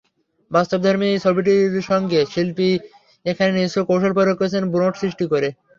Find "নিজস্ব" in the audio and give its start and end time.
3.53-3.77